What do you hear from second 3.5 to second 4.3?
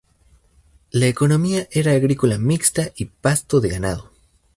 de ganado.